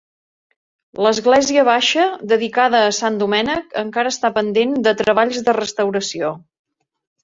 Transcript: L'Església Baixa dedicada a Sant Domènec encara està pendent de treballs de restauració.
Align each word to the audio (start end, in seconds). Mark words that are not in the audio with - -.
L'Església 1.05 1.65
Baixa 1.67 2.07
dedicada 2.33 2.81
a 2.87 2.97
Sant 3.03 3.21
Domènec 3.25 3.79
encara 3.85 4.17
està 4.17 4.35
pendent 4.41 4.77
de 4.91 4.99
treballs 5.07 5.47
de 5.51 5.61
restauració. 5.65 6.39